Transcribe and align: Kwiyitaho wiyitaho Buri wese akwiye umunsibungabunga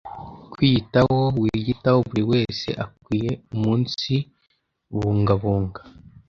Kwiyitaho 0.51 1.19
wiyitaho 1.41 1.99
Buri 2.09 2.23
wese 2.31 2.67
akwiye 2.83 3.31
umunsibungabunga 3.53 5.81